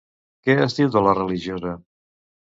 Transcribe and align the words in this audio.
Què 0.47 0.53
es 0.61 0.75
diu 0.79 0.87
de 0.95 1.03
la 1.07 1.13
religiosa? 1.17 1.75